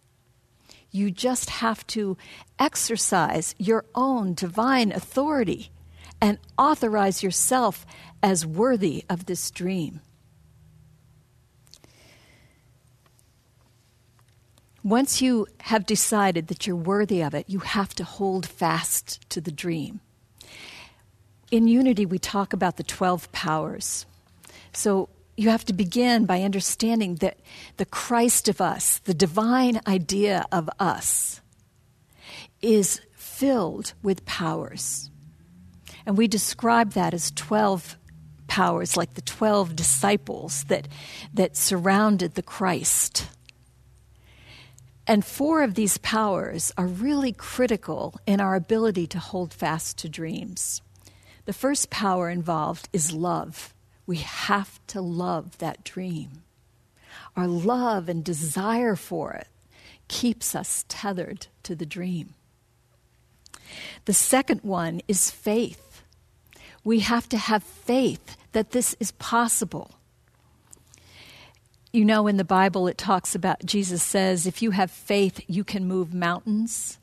[0.90, 2.16] You just have to
[2.58, 5.70] exercise your own divine authority
[6.20, 7.86] and authorize yourself
[8.22, 10.00] as worthy of this dream.
[14.88, 19.38] Once you have decided that you're worthy of it, you have to hold fast to
[19.38, 20.00] the dream.
[21.50, 24.06] In Unity, we talk about the 12 powers.
[24.72, 27.38] So you have to begin by understanding that
[27.76, 31.42] the Christ of us, the divine idea of us,
[32.62, 35.10] is filled with powers.
[36.06, 37.98] And we describe that as 12
[38.46, 40.88] powers, like the 12 disciples that,
[41.34, 43.26] that surrounded the Christ.
[45.08, 50.08] And four of these powers are really critical in our ability to hold fast to
[50.08, 50.82] dreams.
[51.46, 53.72] The first power involved is love.
[54.06, 56.42] We have to love that dream.
[57.34, 59.48] Our love and desire for it
[60.08, 62.34] keeps us tethered to the dream.
[64.04, 66.02] The second one is faith.
[66.84, 69.97] We have to have faith that this is possible.
[71.98, 75.64] You know, in the Bible, it talks about, Jesus says, if you have faith, you
[75.64, 76.96] can move mountains.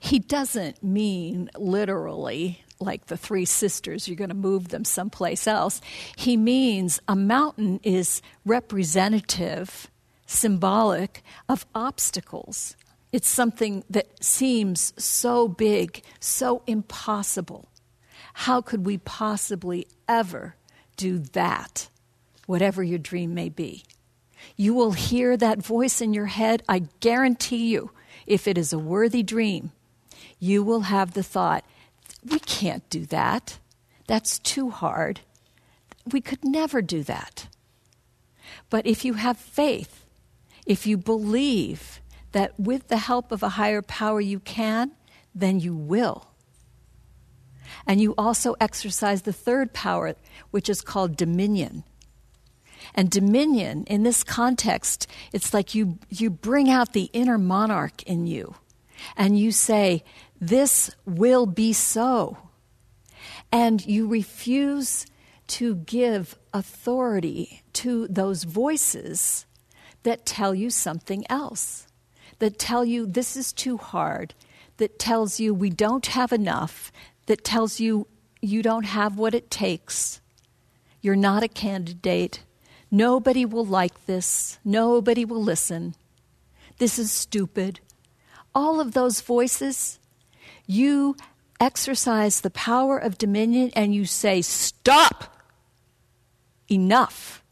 [0.00, 5.80] He doesn't mean literally like the three sisters, you're going to move them someplace else.
[6.16, 9.88] He means a mountain is representative,
[10.26, 12.74] symbolic of obstacles.
[13.12, 17.68] It's something that seems so big, so impossible.
[18.32, 20.56] How could we possibly ever
[20.96, 21.90] do that?
[22.50, 23.84] whatever your dream may be.
[24.56, 26.62] You will hear that voice in your head.
[26.68, 27.90] I guarantee you,
[28.26, 29.72] if it is a worthy dream,
[30.38, 31.64] you will have the thought,
[32.24, 33.58] we can't do that.
[34.06, 35.20] That's too hard.
[36.10, 37.48] We could never do that.
[38.68, 40.04] But if you have faith,
[40.66, 42.00] if you believe
[42.32, 44.92] that with the help of a higher power you can,
[45.34, 46.28] then you will.
[47.86, 50.14] And you also exercise the third power,
[50.50, 51.84] which is called dominion.
[52.94, 58.26] And dominion, in this context, it's like you, you bring out the inner monarch in
[58.26, 58.54] you
[59.16, 60.04] and you say,
[60.40, 62.38] This will be so.
[63.52, 65.06] And you refuse
[65.48, 69.46] to give authority to those voices
[70.04, 71.86] that tell you something else,
[72.38, 74.34] that tell you this is too hard,
[74.76, 76.92] that tells you we don't have enough,
[77.26, 78.06] that tells you
[78.40, 80.20] you don't have what it takes,
[81.02, 82.42] you're not a candidate,
[82.90, 84.58] Nobody will like this.
[84.64, 85.94] Nobody will listen.
[86.78, 87.80] This is stupid.
[88.54, 89.98] All of those voices,
[90.66, 91.16] you
[91.60, 95.36] exercise the power of dominion and you say, Stop!
[96.68, 97.42] Enough.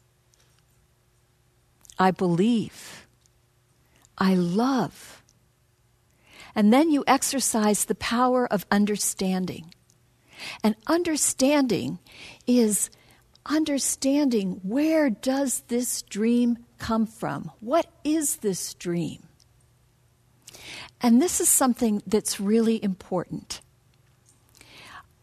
[1.97, 3.07] I believe.
[4.17, 5.21] I love.
[6.55, 9.73] And then you exercise the power of understanding.
[10.63, 11.99] And understanding
[12.47, 12.89] is
[13.49, 17.51] understanding where does this dream come from?
[17.59, 19.23] What is this dream?
[21.01, 23.61] And this is something that's really important.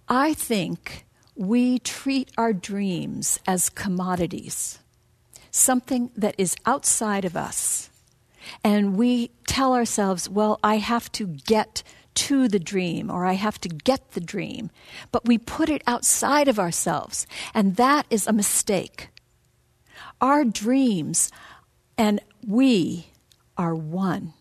[0.08, 4.78] I think we treat our dreams as commodities,
[5.50, 7.90] something that is outside of us.
[8.62, 11.82] And we tell ourselves, well, I have to get
[12.16, 14.70] to the dream or I have to get the dream,
[15.12, 19.08] but we put it outside of ourselves, and that is a mistake.
[20.20, 21.30] Our dreams
[21.96, 23.08] and we
[23.56, 24.32] are one.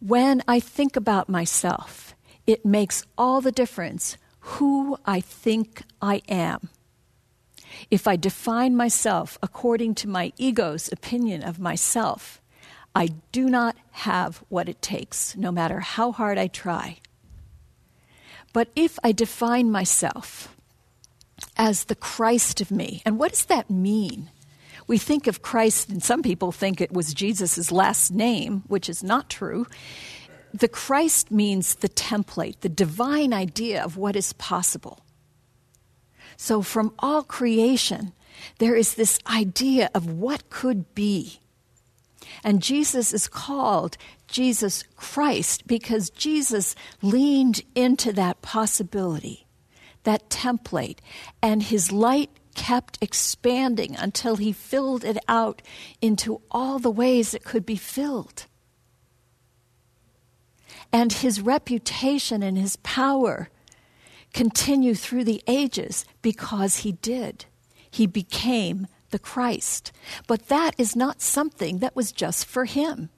[0.00, 2.14] When I think about myself,
[2.46, 6.68] it makes all the difference who I think I am.
[7.90, 12.41] If I define myself according to my ego's opinion of myself,
[12.94, 16.98] I do not have what it takes, no matter how hard I try.
[18.52, 20.54] But if I define myself
[21.56, 24.30] as the Christ of me, and what does that mean?
[24.86, 29.02] We think of Christ, and some people think it was Jesus' last name, which is
[29.02, 29.66] not true.
[30.52, 35.00] The Christ means the template, the divine idea of what is possible.
[36.36, 38.12] So, from all creation,
[38.58, 41.40] there is this idea of what could be.
[42.44, 49.46] And Jesus is called Jesus Christ because Jesus leaned into that possibility,
[50.04, 50.98] that template,
[51.40, 55.62] and his light kept expanding until he filled it out
[56.00, 58.46] into all the ways it could be filled.
[60.92, 63.48] and his reputation and his power
[64.34, 67.46] continue through the ages because he did.
[67.90, 69.92] He became the Christ.
[70.26, 73.08] But that is not something that was just for him.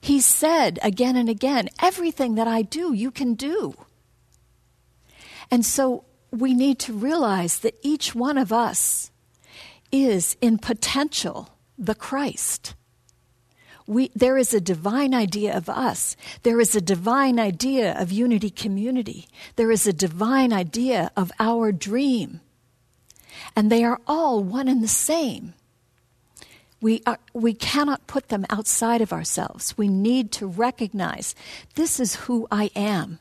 [0.00, 3.74] He said again and again, Everything that I do, you can do.
[5.50, 9.10] And so we need to realize that each one of us
[9.90, 12.74] is, in potential, the Christ.
[13.86, 16.14] We, there is a divine idea of us.
[16.44, 19.26] There is a divine idea of unity community.
[19.56, 22.40] There is a divine idea of our dream.
[23.56, 25.54] And they are all one and the same.
[26.80, 29.76] We, are, we cannot put them outside of ourselves.
[29.76, 31.34] We need to recognize
[31.74, 33.18] this is who I am.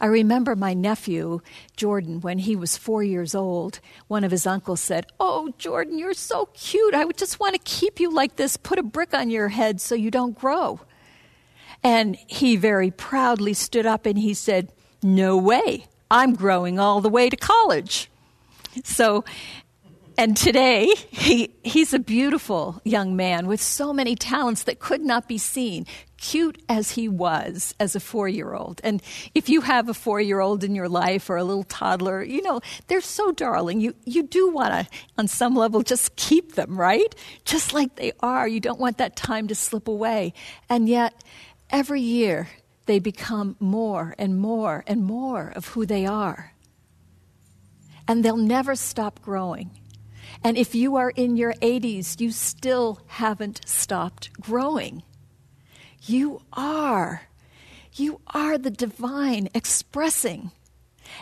[0.00, 1.40] I remember my nephew,
[1.76, 6.14] Jordan, when he was four years old, one of his uncles said, Oh, Jordan, you're
[6.14, 6.94] so cute.
[6.94, 9.80] I would just want to keep you like this, put a brick on your head
[9.80, 10.80] so you don't grow.
[11.82, 15.86] And he very proudly stood up and he said, No way.
[16.10, 18.10] I'm growing all the way to college.
[18.84, 19.24] So
[20.18, 25.26] and today, he, he's a beautiful young man with so many talents that could not
[25.26, 25.86] be seen,
[26.18, 28.80] cute as he was as a four year old.
[28.84, 29.02] And
[29.34, 32.42] if you have a four year old in your life or a little toddler, you
[32.42, 33.80] know, they're so darling.
[33.80, 37.14] You, you do want to, on some level, just keep them, right?
[37.44, 38.46] Just like they are.
[38.46, 40.34] You don't want that time to slip away.
[40.68, 41.24] And yet,
[41.70, 42.48] every year,
[42.84, 46.51] they become more and more and more of who they are.
[48.12, 49.70] And they'll never stop growing.
[50.44, 55.02] And if you are in your 80s, you still haven't stopped growing.
[56.02, 57.22] You are.
[57.94, 60.50] You are the divine expressing.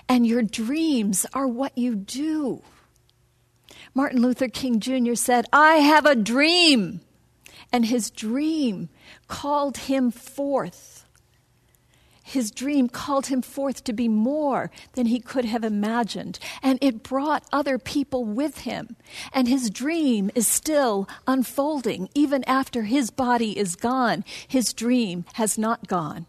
[0.09, 2.64] And your dreams are what you do.
[3.95, 5.14] Martin Luther King Jr.
[5.14, 7.03] said, I have a dream.
[7.70, 8.88] And his dream
[9.28, 10.74] called him forth
[12.30, 17.02] his dream called him forth to be more than he could have imagined, and it
[17.02, 18.94] brought other people with him.
[19.32, 22.08] And his dream is still unfolding.
[22.14, 26.26] Even after his body is gone, his dream has not gone.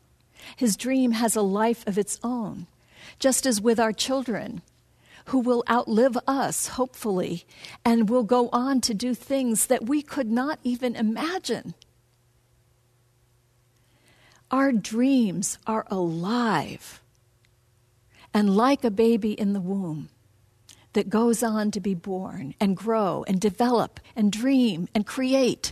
[0.56, 2.66] His dream has a life of its own,
[3.20, 4.64] just as with our children.
[5.26, 7.46] Who will outlive us, hopefully,
[7.86, 11.76] and will go on to do things that we could not even imagine.
[14.52, 17.02] Our dreams are alive
[18.34, 20.10] and like a baby in the womb
[20.92, 25.72] that goes on to be born and grow and develop and dream and create.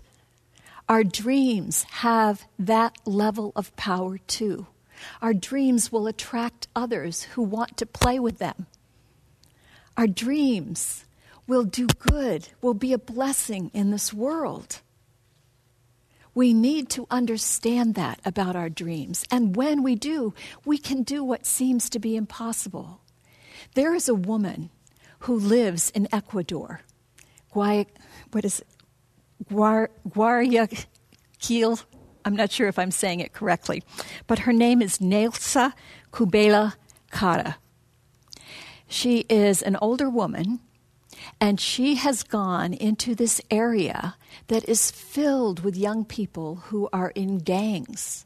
[0.87, 4.67] Our dreams have that level of power too.
[5.21, 8.65] Our dreams will attract others who want to play with them.
[9.97, 11.03] Our dreams
[11.47, 14.79] will do good, will be a blessing in this world.
[16.39, 19.25] We need to understand that about our dreams.
[19.29, 20.33] And when we do,
[20.63, 23.01] we can do what seems to be impossible.
[23.73, 24.69] There is a woman
[25.27, 26.79] who lives in Ecuador.
[27.53, 27.87] Guay,
[28.31, 28.67] what is it?
[29.51, 31.83] Guar, Guayaquil.
[32.23, 33.83] I'm not sure if I'm saying it correctly,
[34.25, 35.73] but her name is Nelsa
[36.13, 36.75] Kubela
[37.11, 37.57] Cara.
[38.87, 40.61] She is an older woman
[41.39, 44.15] and she has gone into this area
[44.47, 48.25] that is filled with young people who are in gangs.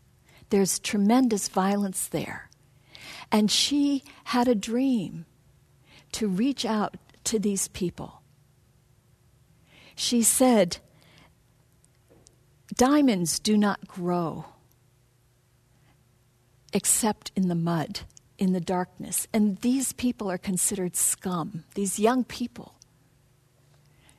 [0.50, 2.50] There's tremendous violence there.
[3.32, 5.26] And she had a dream
[6.14, 8.22] to reach out to these people.
[9.96, 10.78] She said,
[12.76, 14.46] Diamonds do not grow
[16.74, 18.02] except in the mud,
[18.38, 19.28] in the darkness.
[19.32, 22.73] And these people are considered scum, these young people.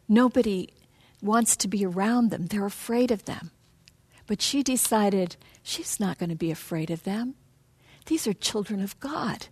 [0.09, 0.69] Nobody
[1.23, 3.51] wants to be around them, they're afraid of them.
[4.27, 7.35] But she decided she's not going to be afraid of them.
[8.07, 9.47] These are children of God.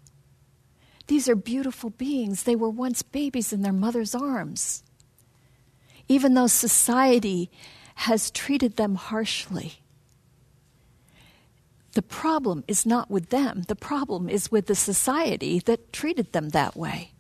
[1.07, 2.43] These are beautiful beings.
[2.43, 4.83] They were once babies in their mother's arms.
[6.09, 7.51] Even though society
[7.97, 9.83] has treated them harshly,
[11.93, 13.65] the problem is not with them.
[13.69, 17.12] The problem is with the society that treated them that way.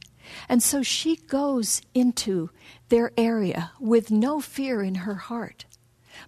[0.49, 2.51] And so she goes into
[2.89, 5.65] their area with no fear in her heart,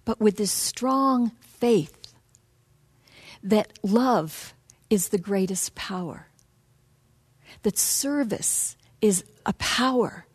[0.03, 2.13] but with this strong faith
[3.43, 4.53] that love
[4.89, 6.27] is the greatest power,
[7.63, 10.25] that service is a power.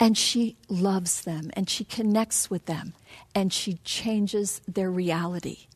[0.00, 2.94] And she loves them and she connects with them
[3.34, 5.66] and she changes their reality.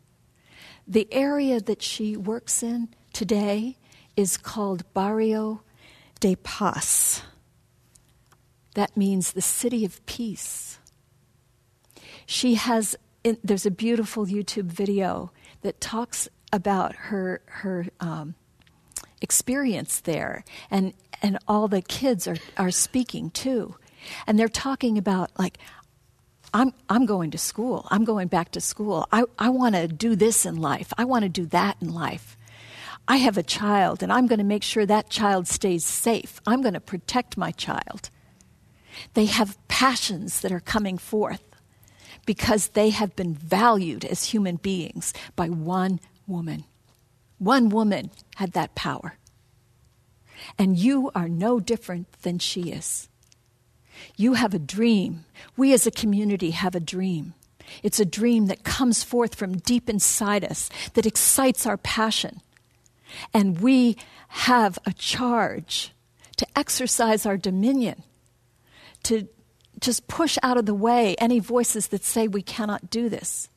[0.87, 3.77] The area that she works in today
[4.17, 5.63] is called Barrio
[6.21, 7.23] de Paz.
[8.75, 10.79] That means the city of peace.
[12.27, 12.97] She has,
[13.43, 15.31] there's a beautiful YouTube video
[15.63, 18.35] that talks about her her um,
[19.21, 23.77] experience there, and and all the kids are are speaking too,
[24.27, 25.59] and they're talking about like.
[26.55, 27.87] I'm, I'm going to school.
[27.91, 29.07] I'm going back to school.
[29.13, 30.91] I, I want to do this in life.
[30.97, 32.36] I want to do that in life.
[33.09, 36.41] I have a child, and I'm going to make sure that child stays safe.
[36.47, 38.11] I'm going to protect my child.
[39.15, 41.43] They have passions that are coming forth
[42.25, 46.65] because they have been valued as human beings by one woman.
[47.39, 49.15] One woman had that power.
[50.59, 53.09] And you are no different than she is.
[54.17, 55.25] You have a dream.
[55.57, 57.35] We as a community have a dream.
[57.83, 62.41] It's a dream that comes forth from deep inside us, that excites our passion.
[63.33, 63.97] And we
[64.29, 65.93] have a charge
[66.37, 68.03] to exercise our dominion,
[69.05, 69.29] to
[69.81, 73.49] just push out of the way any voices that say we cannot do this,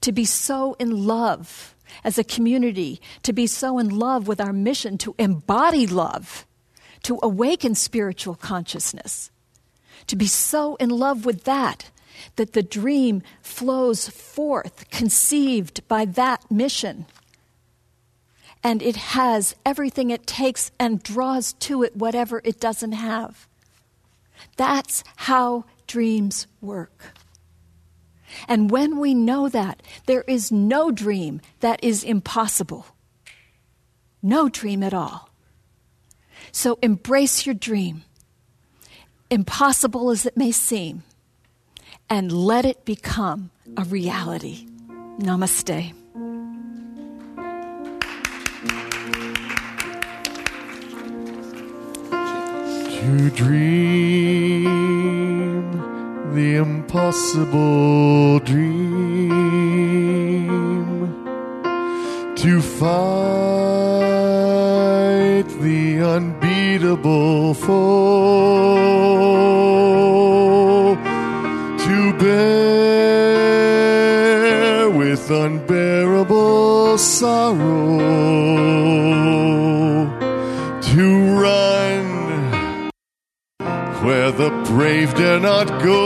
[0.00, 1.74] to be so in love
[2.04, 6.46] as a community, to be so in love with our mission to embody love,
[7.02, 9.30] to awaken spiritual consciousness,
[10.06, 11.90] to be so in love with that
[12.36, 17.06] that the dream flows forth, conceived by that mission.
[18.66, 23.46] And it has everything it takes and draws to it whatever it doesn't have.
[24.56, 27.14] That's how dreams work.
[28.48, 32.86] And when we know that, there is no dream that is impossible.
[34.20, 35.30] No dream at all.
[36.50, 38.02] So embrace your dream,
[39.30, 41.04] impossible as it may seem,
[42.10, 44.66] and let it become a reality.
[45.20, 45.94] Namaste.
[53.06, 54.82] To dream
[56.34, 59.86] the impossible dream,
[62.34, 63.06] to fight
[65.60, 67.76] the unbeatable foe,
[71.86, 73.30] to bear
[74.90, 78.65] with unbearable sorrow,
[84.26, 86.02] where the brave dare not go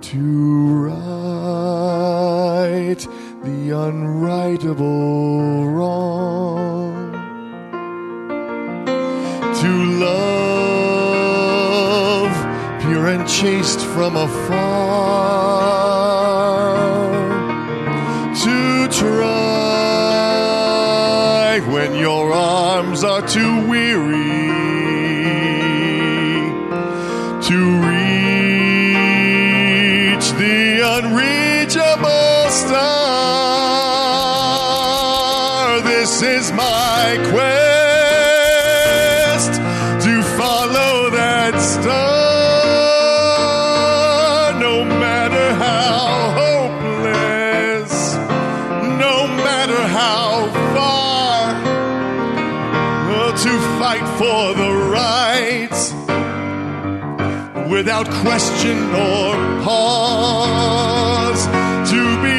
[0.00, 2.98] to right
[3.44, 7.12] the unrightable wrong.
[9.60, 9.70] To
[10.06, 10.32] love
[12.82, 15.47] pure and chaste from afar
[57.78, 61.46] without question or pause,
[61.88, 62.37] to be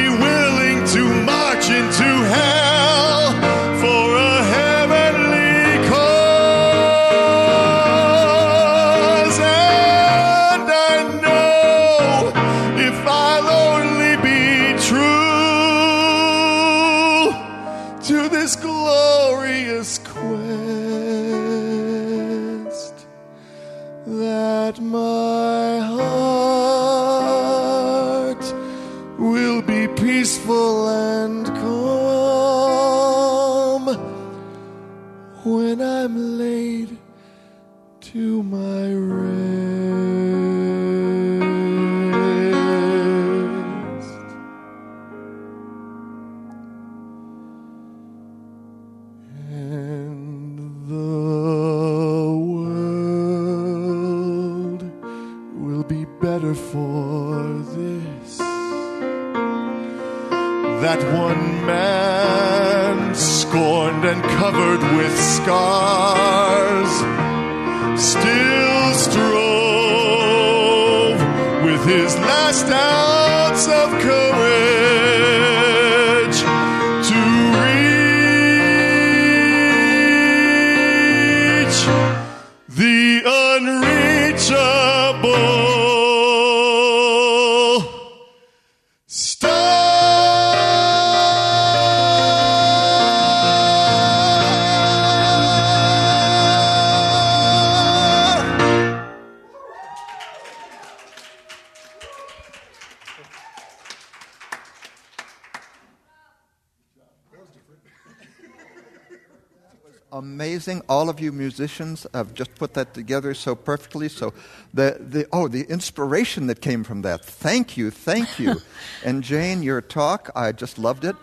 [110.20, 110.82] amazing.
[110.86, 114.06] All of you musicians have just put that together so perfectly.
[114.10, 114.34] So,
[114.74, 117.24] the, the oh, the inspiration that came from that.
[117.24, 118.60] Thank you, thank you.
[119.04, 121.16] and Jane, your talk, I just loved it.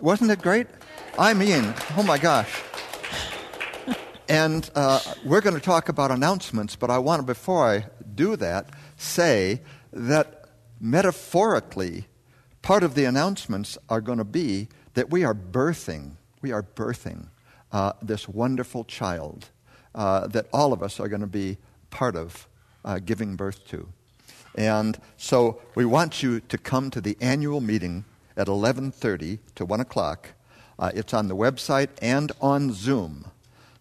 [0.00, 0.68] Wasn't it great?
[1.18, 2.62] I mean, oh my gosh.
[4.26, 8.36] And uh, we're going to talk about announcements, but I want to, before I do
[8.36, 9.60] that, say
[9.92, 10.46] that
[10.80, 12.06] metaphorically,
[12.62, 17.26] part of the announcements are going to be that we are birthing, we are birthing
[17.72, 19.50] uh, this wonderful child
[19.94, 21.58] uh, that all of us are going to be
[21.90, 22.46] part of
[22.84, 23.88] uh, giving birth to.
[24.54, 28.04] And so we want you to come to the annual meeting
[28.36, 30.30] at 11:30 to 1 o'clock.
[30.78, 33.26] Uh, it's on the website and on Zoom.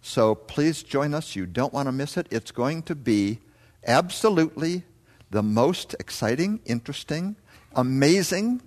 [0.01, 1.36] So please join us.
[1.36, 2.27] You don't want to miss it.
[2.31, 3.39] It's going to be
[3.86, 4.83] absolutely
[5.31, 7.36] the most exciting, interesting,
[7.75, 8.61] amazing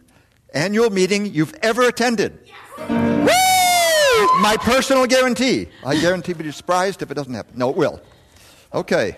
[0.52, 2.38] annual meeting you've ever attended.
[2.88, 3.47] Woo!
[4.40, 5.66] My personal guarantee.
[5.84, 7.58] I guarantee you'll be surprised if it doesn't happen.
[7.58, 8.00] No, it will.
[8.72, 9.16] Okay.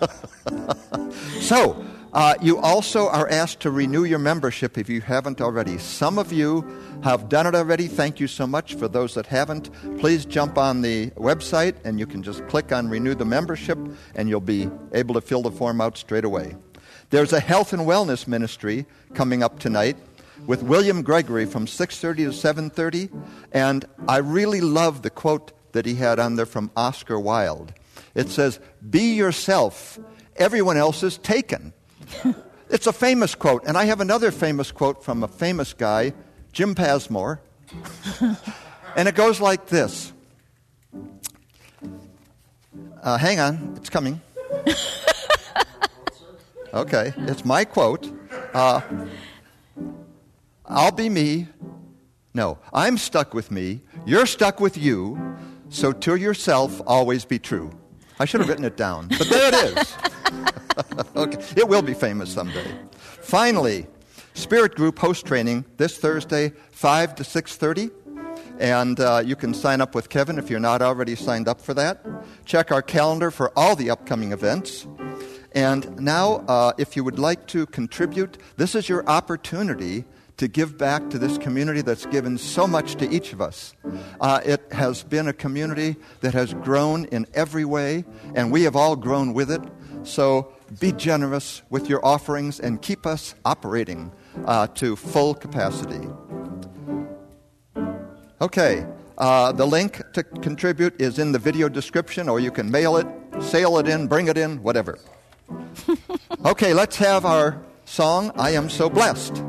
[1.40, 5.76] so, uh, you also are asked to renew your membership if you haven't already.
[5.76, 6.64] Some of you
[7.02, 7.88] have done it already.
[7.88, 8.74] Thank you so much.
[8.74, 12.88] For those that haven't, please jump on the website and you can just click on
[12.88, 13.78] renew the membership
[14.14, 16.56] and you'll be able to fill the form out straight away.
[17.10, 19.98] There's a health and wellness ministry coming up tonight
[20.46, 23.10] with William Gregory from 6:30 to 7:30
[23.52, 27.72] and I really love the quote that he had on there from Oscar Wilde.
[28.14, 29.98] It says, "Be yourself.
[30.36, 31.72] Everyone else is taken."
[32.70, 33.64] it's a famous quote.
[33.66, 36.12] And I have another famous quote from a famous guy,
[36.52, 37.40] Jim Passmore.
[38.96, 40.12] and it goes like this
[43.02, 44.20] uh, Hang on, it's coming.
[46.74, 48.08] okay, it's my quote.
[48.54, 48.80] Uh,
[50.72, 51.48] I'll be me.
[52.32, 53.82] No, I'm stuck with me.
[54.06, 55.36] You're stuck with you.
[55.68, 57.70] So to yourself, always be true.
[58.18, 59.96] I should have written it down, but there it is.
[61.16, 61.38] okay.
[61.56, 62.64] It will be famous someday.
[63.20, 63.86] Finally,
[64.32, 67.90] Spirit Group host training this Thursday, 5 to 6.30.
[68.58, 71.74] And uh, you can sign up with Kevin if you're not already signed up for
[71.74, 72.02] that.
[72.46, 74.86] Check our calendar for all the upcoming events.
[75.54, 80.04] And now, uh, if you would like to contribute, this is your opportunity
[80.36, 83.74] to give back to this community that's given so much to each of us.
[84.20, 88.04] Uh, it has been a community that has grown in every way,
[88.34, 89.62] and we have all grown with it.
[90.04, 94.10] So be generous with your offerings and keep us operating
[94.46, 96.08] uh, to full capacity.
[98.40, 98.84] Okay,
[99.18, 103.06] uh, the link to contribute is in the video description, or you can mail it,
[103.40, 104.98] sail it in, bring it in, whatever.
[106.44, 109.44] okay, let's have our song, I Am So Blessed.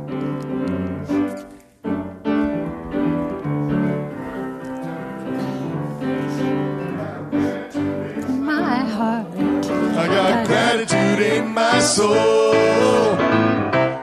[10.76, 12.56] Gratitude in my soul.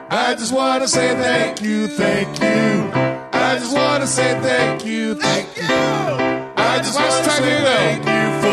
[0.09, 2.89] I just want to say thank you, thank you.
[3.33, 5.63] I just want to say thank you, thank you.
[5.67, 8.50] I just want to say thank you for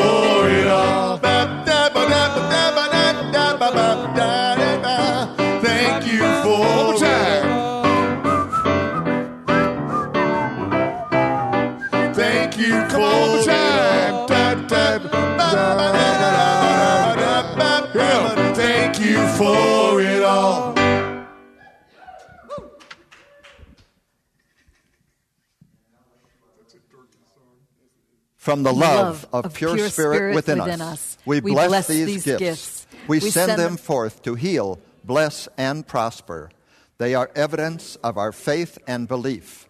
[28.48, 31.52] From the love, love of, pure, pure spirit, spirit, within, within us, us, we, we
[31.52, 32.38] bless, bless these, these gifts.
[32.40, 32.86] gifts.
[33.06, 36.50] We, we send, send them forth to heal, bless, and prosper.
[36.96, 39.68] They are evidence of our faith and belief.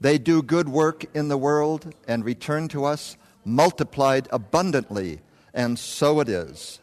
[0.00, 5.20] They do good work in the world and return to us multiplied abundantly,
[5.52, 6.80] and so it is.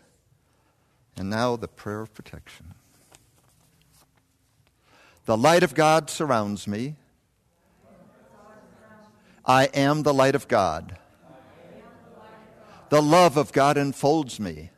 [1.17, 2.75] And now the prayer of protection.
[5.25, 6.97] The light of God surrounds me.
[9.43, 10.99] I am the light of God.
[12.91, 14.69] The love of God enfolds me.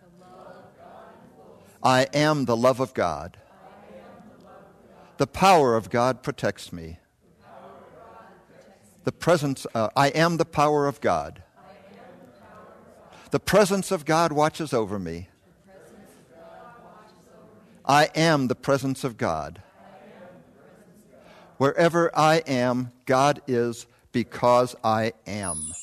[1.82, 3.38] I am the love of God.
[5.18, 7.00] The power of God protects me.
[9.04, 11.42] The presence, uh, I am the power of God.
[13.32, 15.30] The presence of God watches over me.
[17.84, 19.64] I am the presence of God.
[21.58, 25.74] Wherever I am, God is because I am.